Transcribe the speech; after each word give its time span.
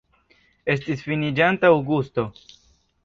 Estis 0.75 1.05
finiĝanta 1.09 1.71
aŭgusto. 1.77 2.27